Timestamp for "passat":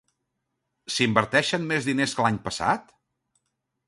2.49-2.91